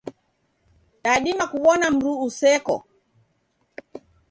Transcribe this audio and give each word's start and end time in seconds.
Dadima 1.03 1.45
kuw'ona 1.51 1.87
mndu 1.93 2.11
useko. 2.27 2.75